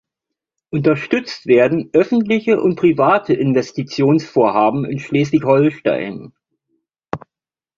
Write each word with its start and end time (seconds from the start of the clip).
Unterstützt 0.71 1.45
werden 1.45 1.91
öffentliche 1.93 2.59
und 2.59 2.75
private 2.75 3.35
Investitionsvorhaben 3.35 4.83
in 4.83 4.97
Schleswig-Holstein. 4.97 6.33